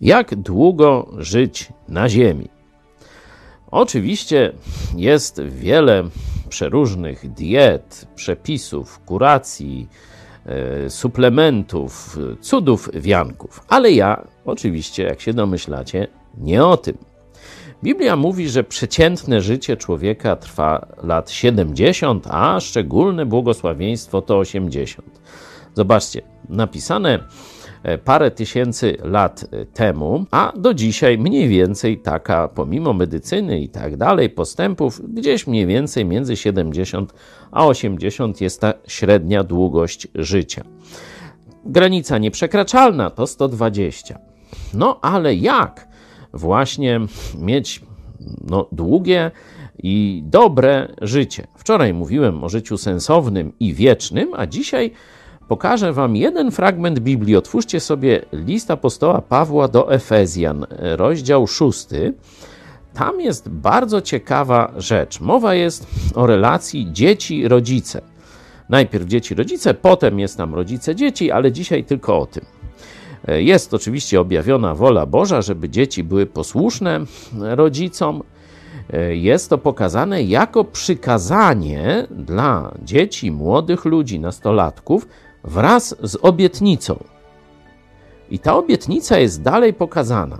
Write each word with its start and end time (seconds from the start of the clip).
Jak 0.00 0.34
długo 0.34 1.10
żyć 1.18 1.68
na 1.88 2.08
Ziemi? 2.08 2.48
Oczywiście 3.70 4.52
jest 4.96 5.42
wiele 5.42 6.04
przeróżnych 6.48 7.32
diet, 7.32 8.06
przepisów, 8.14 8.98
kuracji, 8.98 9.88
e, 10.46 10.90
suplementów, 10.90 12.18
cudów 12.40 12.90
wianków, 12.94 13.64
ale 13.68 13.92
ja 13.92 14.26
oczywiście, 14.44 15.02
jak 15.02 15.20
się 15.20 15.32
domyślacie, 15.32 16.06
nie 16.38 16.64
o 16.64 16.76
tym. 16.76 16.98
Biblia 17.84 18.16
mówi, 18.16 18.48
że 18.48 18.64
przeciętne 18.64 19.40
życie 19.40 19.76
człowieka 19.76 20.36
trwa 20.36 20.86
lat 21.02 21.30
70, 21.30 22.26
a 22.30 22.60
szczególne 22.60 23.26
błogosławieństwo 23.26 24.22
to 24.22 24.38
80. 24.38 25.20
Zobaczcie, 25.74 26.22
napisane 26.48 27.18
parę 28.04 28.30
tysięcy 28.30 28.96
lat 29.02 29.44
e, 29.50 29.66
temu, 29.66 30.24
a 30.30 30.52
do 30.56 30.74
dzisiaj 30.74 31.18
mniej 31.18 31.48
więcej 31.48 31.98
taka, 31.98 32.48
pomimo 32.48 32.92
medycyny 32.92 33.60
i 33.60 33.68
tak 33.68 33.96
dalej, 33.96 34.30
postępów, 34.30 35.14
gdzieś 35.14 35.46
mniej 35.46 35.66
więcej 35.66 36.04
między 36.04 36.36
70 36.36 37.14
a 37.50 37.66
80 37.66 38.40
jest 38.40 38.60
ta 38.60 38.74
średnia 38.86 39.44
długość 39.44 40.08
życia. 40.14 40.64
Granica 41.64 42.18
nieprzekraczalna 42.18 43.10
to 43.10 43.26
120. 43.26 44.18
No 44.74 44.98
ale 45.02 45.34
jak 45.34 45.88
właśnie 46.32 47.00
mieć 47.38 47.80
no, 48.50 48.68
długie 48.72 49.30
i 49.82 50.22
dobre 50.26 50.88
życie? 51.02 51.46
Wczoraj 51.56 51.94
mówiłem 51.94 52.44
o 52.44 52.48
życiu 52.48 52.78
sensownym 52.78 53.52
i 53.60 53.74
wiecznym, 53.74 54.28
a 54.36 54.46
dzisiaj 54.46 54.92
pokażę 55.50 55.92
Wam 55.92 56.16
jeden 56.16 56.50
fragment 56.50 56.98
Biblii. 56.98 57.36
Otwórzcie 57.36 57.80
sobie 57.80 58.22
list 58.32 58.70
apostoła 58.70 59.22
Pawła 59.22 59.68
do 59.68 59.92
Efezjan, 59.92 60.66
rozdział 60.78 61.46
6. 61.46 61.86
Tam 62.94 63.20
jest 63.20 63.48
bardzo 63.48 64.00
ciekawa 64.00 64.72
rzecz. 64.76 65.20
Mowa 65.20 65.54
jest 65.54 65.86
o 66.14 66.26
relacji 66.26 66.88
dzieci-rodzice. 66.92 68.02
Najpierw 68.68 69.06
dzieci-rodzice, 69.06 69.74
potem 69.74 70.18
jest 70.18 70.36
tam 70.36 70.54
rodzice-dzieci, 70.54 71.30
ale 71.30 71.52
dzisiaj 71.52 71.84
tylko 71.84 72.18
o 72.18 72.26
tym. 72.26 72.44
Jest 73.28 73.74
oczywiście 73.74 74.20
objawiona 74.20 74.74
wola 74.74 75.06
Boża, 75.06 75.42
żeby 75.42 75.68
dzieci 75.68 76.04
były 76.04 76.26
posłuszne 76.26 77.00
rodzicom. 77.38 78.22
Jest 79.10 79.50
to 79.50 79.58
pokazane 79.58 80.22
jako 80.22 80.64
przykazanie 80.64 82.06
dla 82.10 82.74
dzieci, 82.82 83.30
młodych 83.30 83.84
ludzi, 83.84 84.20
nastolatków, 84.20 85.08
wraz 85.44 85.96
z 86.02 86.16
obietnicą. 86.22 87.04
I 88.30 88.38
ta 88.38 88.56
obietnica 88.56 89.18
jest 89.18 89.42
dalej 89.42 89.74
pokazana, 89.74 90.38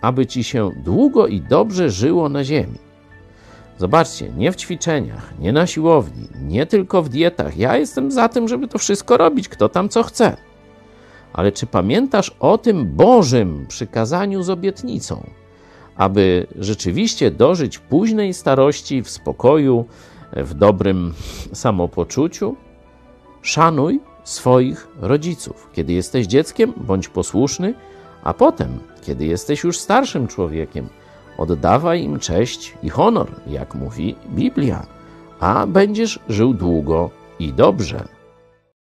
aby 0.00 0.26
ci 0.26 0.44
się 0.44 0.70
długo 0.84 1.26
i 1.26 1.40
dobrze 1.40 1.90
żyło 1.90 2.28
na 2.28 2.44
ziemi. 2.44 2.78
Zobaczcie, 3.78 4.30
nie 4.36 4.52
w 4.52 4.56
ćwiczeniach, 4.56 5.38
nie 5.38 5.52
na 5.52 5.66
siłowni, 5.66 6.28
nie 6.42 6.66
tylko 6.66 7.02
w 7.02 7.08
dietach. 7.08 7.56
Ja 7.56 7.76
jestem 7.76 8.12
za 8.12 8.28
tym, 8.28 8.48
żeby 8.48 8.68
to 8.68 8.78
wszystko 8.78 9.16
robić, 9.16 9.48
kto 9.48 9.68
tam 9.68 9.88
co 9.88 10.02
chce. 10.02 10.36
Ale 11.32 11.52
czy 11.52 11.66
pamiętasz 11.66 12.36
o 12.40 12.58
tym 12.58 12.86
Bożym 12.86 13.66
przykazaniu 13.68 14.42
z 14.42 14.50
obietnicą, 14.50 15.26
aby 15.96 16.46
rzeczywiście 16.58 17.30
dożyć 17.30 17.78
późnej 17.78 18.34
starości 18.34 19.02
w 19.02 19.10
spokoju, 19.10 19.84
w 20.32 20.54
dobrym 20.54 21.14
samopoczuciu? 21.52 22.56
Szanuj 23.42 24.00
swoich 24.24 24.88
rodziców. 25.00 25.70
Kiedy 25.72 25.92
jesteś 25.92 26.26
dzieckiem, 26.26 26.72
bądź 26.76 27.08
posłuszny, 27.08 27.74
a 28.22 28.34
potem, 28.34 28.78
kiedy 29.02 29.26
jesteś 29.26 29.64
już 29.64 29.78
starszym 29.78 30.26
człowiekiem, 30.26 30.88
oddawaj 31.38 32.02
im 32.02 32.18
cześć 32.18 32.74
i 32.82 32.90
honor, 32.90 33.30
jak 33.46 33.74
mówi 33.74 34.16
Biblia, 34.28 34.86
a 35.40 35.66
będziesz 35.66 36.18
żył 36.28 36.54
długo 36.54 37.10
i 37.38 37.52
dobrze. 37.52 38.21